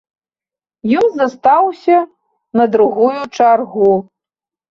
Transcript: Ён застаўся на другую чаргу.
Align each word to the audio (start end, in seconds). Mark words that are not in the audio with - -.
Ён 1.01 1.07
застаўся 1.17 1.97
на 2.59 2.65
другую 2.77 3.19
чаргу. 3.37 3.91